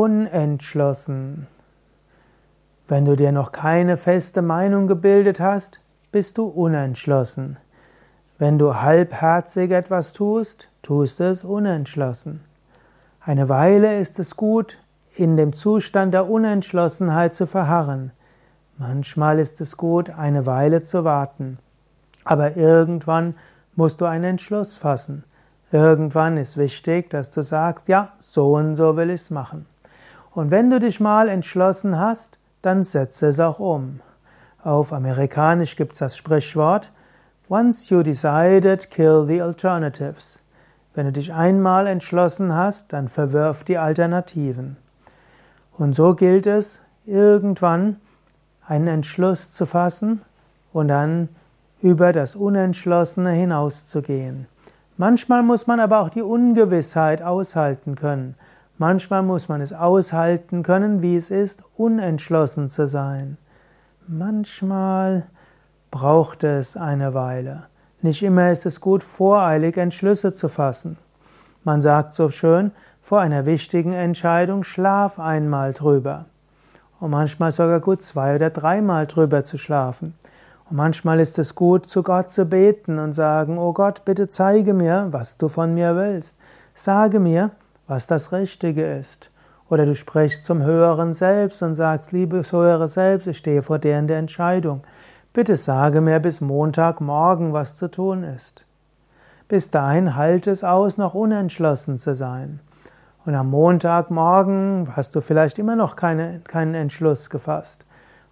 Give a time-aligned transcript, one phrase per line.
[0.00, 1.48] Unentschlossen.
[2.86, 5.80] Wenn du dir noch keine feste Meinung gebildet hast,
[6.12, 7.56] bist du unentschlossen.
[8.38, 12.44] Wenn du halbherzig etwas tust, tust es unentschlossen.
[13.20, 14.78] Eine Weile ist es gut,
[15.16, 18.12] in dem Zustand der Unentschlossenheit zu verharren.
[18.76, 21.58] Manchmal ist es gut, eine Weile zu warten.
[22.22, 23.34] Aber irgendwann
[23.74, 25.24] musst du einen Entschluss fassen.
[25.72, 29.66] Irgendwann ist wichtig, dass du sagst, ja, so und so will ich es machen.
[30.38, 33.98] Und wenn du dich mal entschlossen hast, dann setze es auch um.
[34.62, 36.92] Auf Amerikanisch gibt es das Sprichwort,
[37.48, 40.40] Once you decided, kill the alternatives.
[40.94, 44.76] Wenn du dich einmal entschlossen hast, dann verwirf die Alternativen.
[45.76, 47.96] Und so gilt es, irgendwann
[48.64, 50.22] einen Entschluss zu fassen
[50.72, 51.30] und dann
[51.82, 54.46] über das Unentschlossene hinauszugehen.
[54.96, 58.36] Manchmal muss man aber auch die Ungewissheit aushalten können.
[58.80, 63.36] Manchmal muss man es aushalten können, wie es ist, unentschlossen zu sein.
[64.06, 65.26] Manchmal
[65.90, 67.64] braucht es eine Weile.
[68.02, 70.96] Nicht immer ist es gut, voreilig Entschlüsse zu fassen.
[71.64, 76.26] Man sagt so schön, vor einer wichtigen Entscheidung schlaf einmal drüber.
[77.00, 80.14] Und manchmal sogar gut, zwei oder dreimal drüber zu schlafen.
[80.70, 84.72] Und manchmal ist es gut, zu Gott zu beten und sagen, oh Gott, bitte zeige
[84.72, 86.38] mir, was du von mir willst.
[86.74, 87.50] Sage mir,
[87.88, 89.30] was das Richtige ist.
[89.68, 93.98] Oder du sprichst zum höheren Selbst und sagst, liebes höhere Selbst, ich stehe vor der
[93.98, 94.82] in der Entscheidung.
[95.32, 98.64] Bitte sage mir bis Montagmorgen, was zu tun ist.
[99.48, 102.60] Bis dahin halt es aus, noch unentschlossen zu sein.
[103.24, 107.84] Und am Montagmorgen hast du vielleicht immer noch keine, keinen Entschluss gefasst.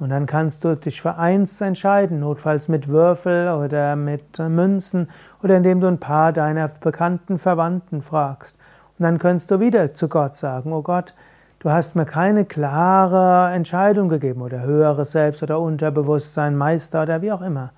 [0.00, 5.08] Und dann kannst du dich für eins entscheiden, notfalls mit Würfel oder mit Münzen
[5.42, 8.56] oder indem du ein paar deiner bekannten Verwandten fragst.
[9.00, 11.14] Und dann kannst du wieder zu Gott sagen, oh Gott,
[11.60, 17.32] du hast mir keine klare Entscheidung gegeben oder höheres Selbst oder Unterbewusstsein, Meister oder wie
[17.32, 17.72] auch immer.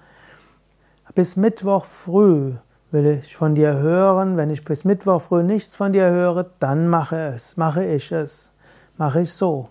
[1.15, 2.55] Bis Mittwoch früh
[2.91, 4.37] will ich von dir hören.
[4.37, 8.51] Wenn ich bis Mittwoch früh nichts von dir höre, dann mache es, mache ich es,
[8.99, 9.69] mache ich so.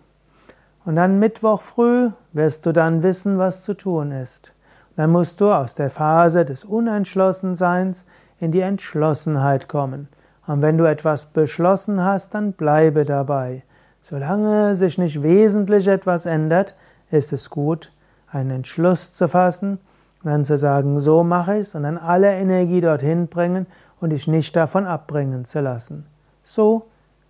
[0.86, 4.54] Und dann Mittwoch früh wirst du dann wissen, was zu tun ist.
[4.96, 8.06] Dann musst du aus der Phase des Unentschlossenseins
[8.40, 10.08] in die Entschlossenheit kommen.
[10.52, 13.64] Und wenn du etwas beschlossen hast, dann bleibe dabei.
[14.02, 16.76] Solange sich nicht wesentlich etwas ändert,
[17.10, 17.94] ist es gut,
[18.28, 19.80] einen Entschluss zu fassen
[20.24, 23.66] dann zu sagen, so mache ich es und dann alle Energie dorthin bringen
[24.02, 26.06] und dich nicht davon abbringen zu lassen.
[26.44, 26.88] So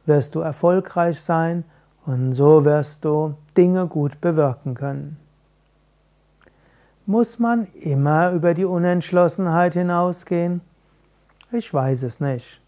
[0.07, 1.63] wirst du erfolgreich sein
[2.07, 5.17] und so wirst du Dinge gut bewirken können.
[7.05, 10.61] Muss man immer über die Unentschlossenheit hinausgehen?
[11.51, 12.61] Ich weiß es nicht.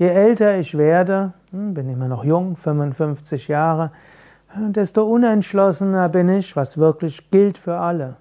[0.00, 3.90] Je älter ich werde, hm, bin immer noch jung, 55 Jahre,
[4.56, 8.16] desto unentschlossener bin ich, was wirklich gilt für alle.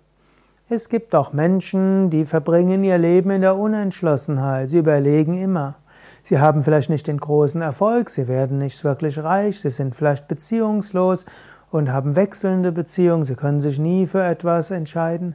[0.68, 4.72] Es gibt auch Menschen, die verbringen ihr Leben in der Unentschlossenheit.
[4.72, 5.78] Sie überlegen immer.
[6.22, 10.28] Sie haben vielleicht nicht den großen Erfolg, sie werden nicht wirklich reich, sie sind vielleicht
[10.28, 11.26] beziehungslos
[11.72, 15.34] und haben wechselnde Beziehungen, sie können sich nie für etwas entscheiden.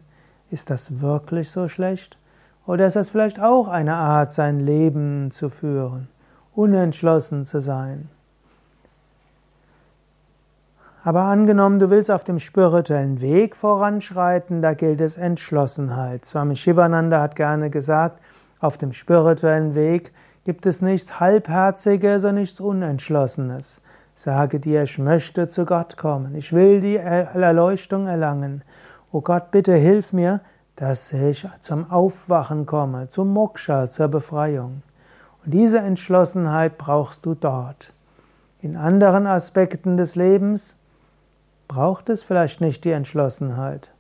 [0.50, 2.19] Ist das wirklich so schlecht?
[2.66, 6.09] Oder ist das vielleicht auch eine Art, sein Leben zu führen?
[6.54, 8.09] Unentschlossen zu sein.
[11.03, 16.25] Aber angenommen, du willst auf dem spirituellen Weg voranschreiten, da gilt es Entschlossenheit.
[16.25, 18.22] Swami Shivananda hat gerne gesagt,
[18.59, 20.12] auf dem spirituellen Weg
[20.44, 23.82] gibt es nichts Halbherziges und nichts Unentschlossenes.
[24.14, 28.62] Sage dir, ich möchte zu Gott kommen, ich will die Erleuchtung erlangen.
[29.12, 30.41] O Gott, bitte hilf mir,
[30.76, 34.82] dass ich zum Aufwachen komme, zum Moksha, zur Befreiung.
[35.44, 37.93] Und diese Entschlossenheit brauchst du dort.
[38.60, 40.75] In anderen Aspekten des Lebens
[41.69, 43.91] braucht es vielleicht nicht die Entschlossenheit.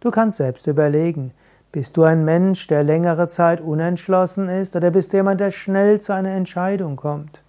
[0.00, 1.32] Du kannst selbst überlegen,
[1.72, 6.00] bist du ein Mensch, der längere Zeit unentschlossen ist, oder bist du jemand, der schnell
[6.00, 7.42] zu einer Entscheidung kommt?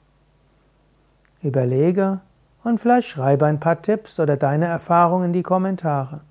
[1.43, 2.21] Überlege
[2.63, 6.21] und vielleicht schreibe ein paar Tipps oder deine Erfahrungen in die Kommentare.